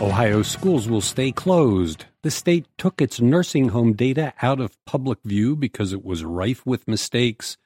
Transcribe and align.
Ohio 0.00 0.42
schools 0.42 0.88
will 0.88 1.00
stay 1.00 1.32
closed. 1.32 2.04
The 2.22 2.30
state 2.30 2.66
took 2.78 3.02
its 3.02 3.20
nursing 3.20 3.70
home 3.70 3.94
data 3.94 4.32
out 4.40 4.60
of 4.60 4.78
public 4.84 5.18
view 5.24 5.56
because 5.56 5.92
it 5.92 6.04
was 6.04 6.22
rife 6.22 6.64
with 6.64 6.86
mistakes. 6.86 7.56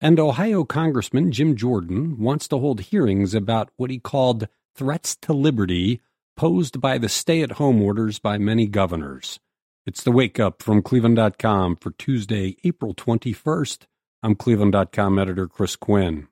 And 0.00 0.20
Ohio 0.20 0.62
Congressman 0.62 1.32
Jim 1.32 1.56
Jordan 1.56 2.20
wants 2.20 2.46
to 2.48 2.58
hold 2.58 2.82
hearings 2.82 3.34
about 3.34 3.70
what 3.76 3.90
he 3.90 3.98
called 3.98 4.46
threats 4.76 5.16
to 5.22 5.32
liberty 5.32 6.00
posed 6.36 6.80
by 6.80 6.98
the 6.98 7.08
stay 7.08 7.42
at 7.42 7.52
home 7.52 7.82
orders 7.82 8.20
by 8.20 8.38
many 8.38 8.68
governors. 8.68 9.40
It's 9.84 10.04
the 10.04 10.12
wake 10.12 10.38
up 10.38 10.62
from 10.62 10.82
Cleveland.com 10.82 11.76
for 11.76 11.90
Tuesday, 11.90 12.56
April 12.62 12.94
21st. 12.94 13.86
I'm 14.22 14.36
Cleveland.com 14.36 15.18
editor 15.18 15.48
Chris 15.48 15.74
Quinn. 15.74 16.28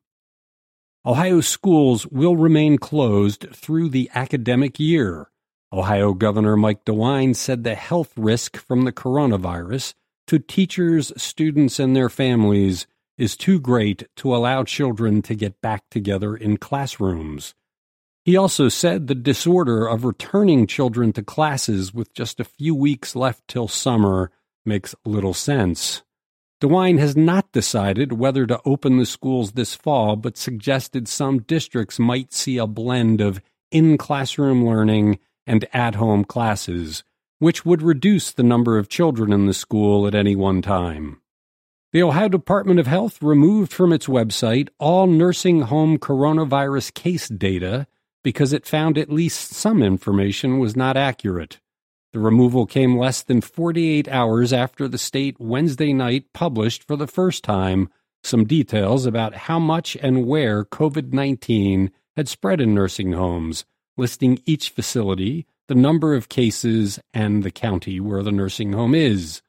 Ohio 1.05 1.41
schools 1.41 2.07
will 2.07 2.37
remain 2.37 2.79
closed 2.79 3.49
through 3.53 3.89
the 3.89 4.09
academic 4.15 4.79
year. 4.79 5.27
Ohio 5.73 6.15
Governor 6.15 6.57
Mike 6.57 6.85
DeWine 6.85 7.37
said 7.37 7.63
the 7.63 7.77
health 7.77 8.13
risk 8.17 8.57
from 8.57 8.85
the 8.85 8.93
coronavirus 8.93 9.95
to 10.27 10.39
teachers, 10.39 11.13
students, 11.17 11.79
and 11.79 11.95
their 11.95 12.09
families 12.09 12.89
is 13.17 13.37
too 13.37 13.61
great 13.61 14.09
to 14.17 14.35
allow 14.35 14.65
children 14.65 15.23
to 15.23 15.35
get 15.35 15.61
back 15.61 15.85
together 15.91 16.35
in 16.35 16.57
classrooms. 16.57 17.55
He 18.25 18.37
also 18.37 18.69
said 18.69 19.07
the 19.07 19.15
disorder 19.15 19.87
of 19.87 20.05
returning 20.05 20.67
children 20.67 21.13
to 21.13 21.23
classes 21.23 21.95
with 21.95 22.13
just 22.15 22.41
a 22.41 22.45
few 22.45 22.75
weeks 22.75 23.15
left 23.15 23.47
till 23.47 23.69
summer 23.69 24.31
makes 24.65 24.95
little 25.05 25.35
sense. 25.35 26.03
DeWine 26.61 26.99
has 26.99 27.17
not 27.17 27.53
decided 27.53 28.13
whether 28.13 28.45
to 28.47 28.61
open 28.65 28.99
the 28.99 29.07
schools 29.07 29.53
this 29.53 29.75
fall, 29.75 30.17
but 30.17 30.37
suggested 30.37 31.09
some 31.09 31.41
districts 31.41 31.99
might 31.99 32.33
see 32.33 32.59
a 32.59 32.67
blend 32.67 33.21
of 33.21 33.41
in 33.71 33.97
classroom 33.97 34.67
learning 34.67 35.19
and 35.51 35.67
at 35.73 35.97
home 35.97 36.25
classes, 36.25 37.03
which 37.41 37.67
would 37.67 37.83
reduce 37.83 38.31
the 38.31 38.45
number 38.45 38.79
of 38.79 38.89
children 38.89 39.33
in 39.33 39.47
the 39.47 39.53
school 39.53 40.07
at 40.07 40.15
any 40.15 40.37
one 40.37 40.63
time. 40.63 41.21
The 41.93 42.05
Ohio 42.05 42.29
Department 42.29 42.79
of 42.79 42.87
Health 42.87 43.21
removed 43.21 43.73
from 43.73 43.93
its 43.93 44.07
website 44.07 44.69
all 44.79 45.09
nursing 45.09 45.63
home 45.63 45.99
coronavirus 45.99 46.95
case 46.95 47.27
data 47.27 47.89
because 48.23 48.53
it 48.53 48.65
found 48.65 48.97
at 48.97 49.11
least 49.11 49.51
some 49.51 49.83
information 49.83 50.61
was 50.61 50.77
not 50.77 50.97
accurate. 50.97 51.59
The 52.13 52.21
removal 52.21 52.65
came 52.65 52.97
less 52.97 53.21
than 53.25 53.41
48 53.41 54.07
hours 54.07 54.53
after 54.53 54.87
the 54.87 54.99
state 54.99 55.41
Wednesday 55.41 55.93
night 55.93 56.27
published 56.33 56.85
for 56.85 56.95
the 56.95 57.09
first 57.09 57.43
time 57.43 57.89
some 58.23 58.45
details 58.45 59.05
about 59.05 59.35
how 59.35 59.59
much 59.59 59.97
and 59.97 60.29
where 60.29 60.65
COVID 60.65 61.13
19 61.13 61.91
had 62.17 62.29
spread 62.29 62.61
in 62.61 62.73
nursing 62.73 63.15
homes, 63.15 63.65
listing 63.97 64.41
each 64.47 64.71
facility, 64.71 65.47
the 65.69 65.75
number 65.75 66.15
of 66.15 66.29
cases, 66.29 66.99
and 67.15 67.43
the 67.43 67.51
county 67.51 68.01
where 68.01 68.23
the 68.23 68.33
nursing 68.33 68.73
home 68.73 68.95
is. 68.95 69.43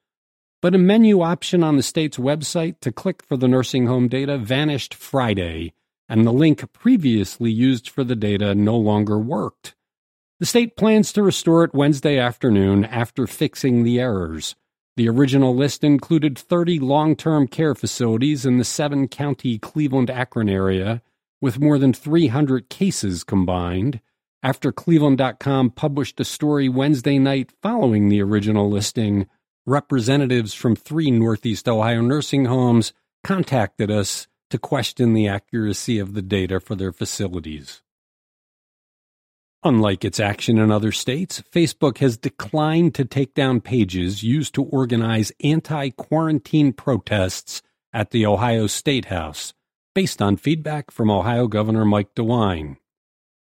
But 0.61 0.75
a 0.75 0.77
menu 0.77 1.21
option 1.21 1.63
on 1.63 1.77
the 1.77 1.83
state's 1.83 2.17
website 2.17 2.79
to 2.81 2.91
click 2.91 3.23
for 3.23 3.35
the 3.35 3.47
nursing 3.47 3.87
home 3.87 4.07
data 4.07 4.37
vanished 4.37 4.93
Friday, 4.93 5.73
and 6.07 6.25
the 6.25 6.31
link 6.31 6.71
previously 6.73 7.49
used 7.49 7.89
for 7.89 8.03
the 8.03 8.15
data 8.15 8.53
no 8.53 8.77
longer 8.77 9.17
worked. 9.17 9.73
The 10.39 10.45
state 10.45 10.75
plans 10.75 11.13
to 11.13 11.23
restore 11.23 11.63
it 11.63 11.73
Wednesday 11.73 12.19
afternoon 12.19 12.85
after 12.85 13.25
fixing 13.25 13.83
the 13.83 13.99
errors. 13.99 14.55
The 14.97 15.09
original 15.09 15.55
list 15.55 15.83
included 15.83 16.37
30 16.37 16.79
long 16.79 17.15
term 17.15 17.47
care 17.47 17.73
facilities 17.73 18.45
in 18.45 18.57
the 18.57 18.63
seven 18.63 19.07
county 19.07 19.57
Cleveland 19.57 20.11
Akron 20.11 20.49
area, 20.49 21.01
with 21.41 21.59
more 21.59 21.79
than 21.79 21.93
300 21.93 22.69
cases 22.69 23.23
combined 23.23 23.99
after 24.43 24.71
Cleveland.com 24.71 25.71
published 25.71 26.19
a 26.19 26.25
story 26.25 26.67
Wednesday 26.67 27.19
night 27.19 27.51
following 27.61 28.09
the 28.09 28.21
original 28.21 28.69
listing, 28.69 29.27
representatives 29.65 30.53
from 30.53 30.75
three 30.75 31.11
Northeast 31.11 31.67
Ohio 31.67 32.01
nursing 32.01 32.45
homes 32.45 32.93
contacted 33.23 33.91
us 33.91 34.27
to 34.49 34.57
question 34.57 35.13
the 35.13 35.27
accuracy 35.27 35.99
of 35.99 36.13
the 36.13 36.21
data 36.21 36.59
for 36.59 36.75
their 36.75 36.91
facilities. 36.91 37.81
Unlike 39.63 40.05
its 40.05 40.19
action 40.19 40.57
in 40.57 40.71
other 40.71 40.91
states, 40.91 41.43
Facebook 41.53 41.99
has 41.99 42.17
declined 42.17 42.95
to 42.95 43.05
take 43.05 43.35
down 43.35 43.61
pages 43.61 44.23
used 44.23 44.55
to 44.55 44.63
organize 44.63 45.31
anti 45.43 45.91
quarantine 45.91 46.73
protests 46.73 47.61
at 47.93 48.09
the 48.09 48.25
Ohio 48.25 48.65
State 48.65 49.05
House, 49.05 49.53
based 49.93 50.19
on 50.19 50.35
feedback 50.35 50.89
from 50.89 51.11
Ohio 51.11 51.47
Governor 51.47 51.85
Mike 51.85 52.15
DeWine. 52.15 52.77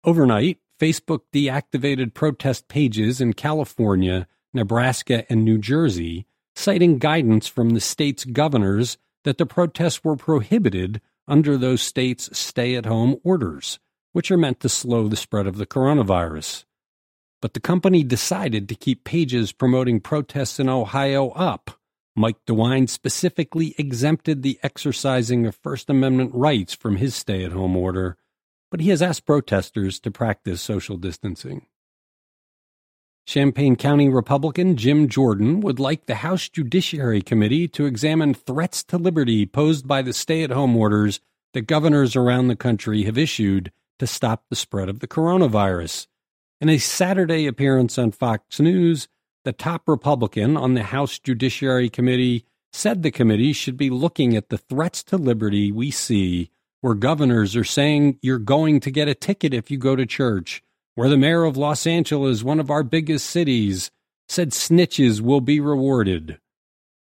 Overnight, 0.04 0.58
Facebook 0.84 1.20
deactivated 1.32 2.12
protest 2.12 2.68
pages 2.68 3.18
in 3.18 3.32
California, 3.32 4.26
Nebraska, 4.52 5.24
and 5.30 5.42
New 5.42 5.56
Jersey, 5.56 6.26
citing 6.54 6.98
guidance 6.98 7.46
from 7.46 7.70
the 7.70 7.80
state's 7.80 8.26
governors 8.26 8.98
that 9.24 9.38
the 9.38 9.46
protests 9.46 10.04
were 10.04 10.14
prohibited 10.14 11.00
under 11.26 11.56
those 11.56 11.80
states' 11.80 12.36
stay 12.36 12.74
at 12.74 12.84
home 12.84 13.16
orders, 13.24 13.78
which 14.12 14.30
are 14.30 14.36
meant 14.36 14.60
to 14.60 14.68
slow 14.68 15.08
the 15.08 15.16
spread 15.16 15.46
of 15.46 15.56
the 15.56 15.64
coronavirus. 15.64 16.66
But 17.40 17.54
the 17.54 17.60
company 17.60 18.04
decided 18.04 18.68
to 18.68 18.74
keep 18.74 19.04
pages 19.04 19.52
promoting 19.52 20.00
protests 20.00 20.60
in 20.60 20.68
Ohio 20.68 21.30
up. 21.30 21.80
Mike 22.14 22.44
DeWine 22.46 22.90
specifically 22.90 23.74
exempted 23.78 24.42
the 24.42 24.58
exercising 24.62 25.46
of 25.46 25.56
First 25.56 25.88
Amendment 25.88 26.32
rights 26.34 26.74
from 26.74 26.96
his 26.96 27.14
stay 27.14 27.42
at 27.42 27.52
home 27.52 27.74
order 27.74 28.18
but 28.74 28.80
he 28.80 28.90
has 28.90 29.00
asked 29.00 29.24
protesters 29.24 30.00
to 30.00 30.10
practice 30.10 30.60
social 30.60 30.96
distancing. 30.96 31.64
Champaign 33.24 33.76
County 33.76 34.08
Republican 34.08 34.76
Jim 34.76 35.08
Jordan 35.08 35.60
would 35.60 35.78
like 35.78 36.06
the 36.06 36.16
House 36.16 36.48
Judiciary 36.48 37.22
Committee 37.22 37.68
to 37.68 37.86
examine 37.86 38.34
threats 38.34 38.82
to 38.82 38.98
liberty 38.98 39.46
posed 39.46 39.86
by 39.86 40.02
the 40.02 40.12
stay 40.12 40.42
at 40.42 40.50
home 40.50 40.76
orders 40.76 41.20
that 41.52 41.68
governors 41.68 42.16
around 42.16 42.48
the 42.48 42.56
country 42.56 43.04
have 43.04 43.16
issued 43.16 43.70
to 44.00 44.08
stop 44.08 44.42
the 44.50 44.56
spread 44.56 44.88
of 44.88 44.98
the 44.98 45.06
coronavirus. 45.06 46.08
In 46.60 46.68
a 46.68 46.78
Saturday 46.78 47.46
appearance 47.46 47.96
on 47.96 48.10
Fox 48.10 48.58
News, 48.58 49.06
the 49.44 49.52
top 49.52 49.82
Republican 49.86 50.56
on 50.56 50.74
the 50.74 50.82
House 50.82 51.20
Judiciary 51.20 51.88
Committee 51.88 52.44
said 52.72 53.04
the 53.04 53.12
committee 53.12 53.52
should 53.52 53.76
be 53.76 53.88
looking 53.88 54.36
at 54.36 54.48
the 54.48 54.58
threats 54.58 55.04
to 55.04 55.16
liberty 55.16 55.70
we 55.70 55.92
see 55.92 56.50
where 56.84 56.94
governors 56.94 57.56
are 57.56 57.64
saying 57.64 58.18
you're 58.20 58.38
going 58.38 58.78
to 58.78 58.90
get 58.90 59.08
a 59.08 59.14
ticket 59.14 59.54
if 59.54 59.70
you 59.70 59.78
go 59.78 59.96
to 59.96 60.04
church, 60.04 60.62
where 60.96 61.08
the 61.08 61.16
mayor 61.16 61.44
of 61.44 61.56
Los 61.56 61.86
Angeles, 61.86 62.42
one 62.42 62.60
of 62.60 62.70
our 62.70 62.82
biggest 62.82 63.24
cities, 63.30 63.90
said 64.28 64.50
snitches 64.50 65.22
will 65.22 65.40
be 65.40 65.60
rewarded. 65.60 66.38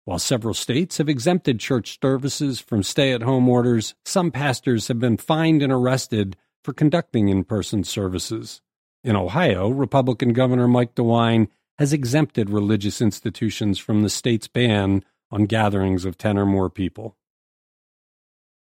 While 0.05 0.19
several 0.19 0.53
states 0.53 0.99
have 0.99 1.09
exempted 1.09 1.59
church 1.59 1.99
services 2.01 2.61
from 2.61 2.81
stay 2.81 3.11
at 3.11 3.23
home 3.23 3.49
orders, 3.49 3.93
some 4.05 4.31
pastors 4.31 4.87
have 4.87 4.99
been 4.99 5.17
fined 5.17 5.61
and 5.61 5.73
arrested 5.73 6.37
for 6.63 6.71
conducting 6.71 7.27
in 7.27 7.43
person 7.43 7.83
services. 7.83 8.61
In 9.03 9.17
Ohio, 9.17 9.67
Republican 9.67 10.31
Governor 10.31 10.69
Mike 10.69 10.95
DeWine 10.95 11.49
has 11.77 11.91
exempted 11.91 12.49
religious 12.49 13.01
institutions 13.01 13.79
from 13.79 14.01
the 14.01 14.09
state's 14.09 14.47
ban 14.47 15.03
on 15.29 15.43
gatherings 15.43 16.05
of 16.05 16.17
10 16.17 16.37
or 16.37 16.45
more 16.45 16.69
people. 16.69 17.17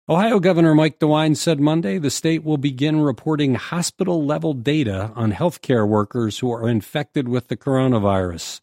Ohio 0.07 0.39
Governor 0.39 0.75
Mike 0.75 0.99
DeWine 0.99 1.35
said 1.35 1.59
Monday 1.59 1.97
the 1.97 2.11
state 2.11 2.45
will 2.45 2.59
begin 2.59 3.01
reporting 3.01 3.55
hospital 3.55 4.23
level 4.23 4.53
data 4.53 5.11
on 5.15 5.33
healthcare 5.33 5.89
workers 5.89 6.41
who 6.41 6.53
are 6.53 6.69
infected 6.69 7.27
with 7.27 7.49
the 7.49 7.57
coronavirus. 7.57 8.61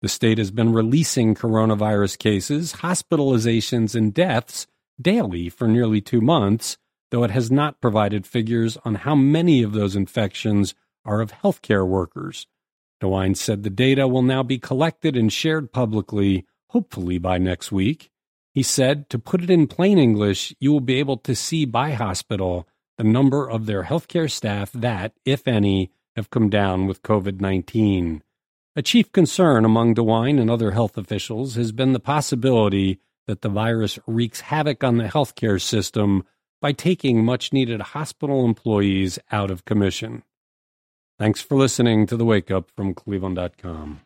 The 0.00 0.08
state 0.08 0.38
has 0.38 0.50
been 0.50 0.72
releasing 0.72 1.34
coronavirus 1.34 2.16
cases, 2.16 2.76
hospitalizations, 2.76 3.94
and 3.94 4.14
deaths 4.14 4.66
daily 4.98 5.50
for 5.50 5.68
nearly 5.68 6.00
two 6.00 6.22
months, 6.22 6.78
though 7.10 7.22
it 7.22 7.32
has 7.32 7.50
not 7.50 7.82
provided 7.82 8.26
figures 8.26 8.78
on 8.82 8.94
how 8.94 9.14
many 9.14 9.62
of 9.62 9.74
those 9.74 9.94
infections 9.94 10.74
are 11.04 11.20
of 11.20 11.32
healthcare 11.32 11.86
workers. 11.86 12.46
DeWine 13.02 13.36
said 13.36 13.62
the 13.62 13.68
data 13.68 14.08
will 14.08 14.22
now 14.22 14.42
be 14.42 14.58
collected 14.58 15.18
and 15.18 15.30
shared 15.30 15.70
publicly, 15.70 16.46
hopefully 16.70 17.18
by 17.18 17.36
next 17.36 17.70
week. 17.70 18.10
He 18.58 18.64
said, 18.64 19.08
to 19.10 19.20
put 19.20 19.40
it 19.40 19.50
in 19.50 19.68
plain 19.68 20.00
English, 20.00 20.52
you 20.58 20.72
will 20.72 20.80
be 20.80 20.96
able 20.96 21.18
to 21.18 21.36
see 21.36 21.64
by 21.64 21.92
hospital 21.92 22.66
the 22.96 23.04
number 23.04 23.48
of 23.48 23.66
their 23.66 23.84
healthcare 23.84 24.28
staff 24.28 24.72
that, 24.72 25.12
if 25.24 25.46
any, 25.46 25.92
have 26.16 26.30
come 26.30 26.50
down 26.50 26.88
with 26.88 27.04
COVID 27.04 27.40
19. 27.40 28.20
A 28.74 28.82
chief 28.82 29.12
concern 29.12 29.64
among 29.64 29.94
DeWine 29.94 30.40
and 30.40 30.50
other 30.50 30.72
health 30.72 30.98
officials 30.98 31.54
has 31.54 31.70
been 31.70 31.92
the 31.92 32.00
possibility 32.00 32.98
that 33.28 33.42
the 33.42 33.48
virus 33.48 33.96
wreaks 34.08 34.40
havoc 34.40 34.82
on 34.82 34.96
the 34.96 35.04
healthcare 35.04 35.62
system 35.62 36.24
by 36.60 36.72
taking 36.72 37.24
much 37.24 37.52
needed 37.52 37.80
hospital 37.80 38.44
employees 38.44 39.20
out 39.30 39.52
of 39.52 39.66
commission. 39.66 40.24
Thanks 41.16 41.40
for 41.40 41.56
listening 41.56 42.08
to 42.08 42.16
the 42.16 42.24
Wake 42.24 42.50
Up 42.50 42.72
from 42.74 42.92
Cleveland.com. 42.92 44.00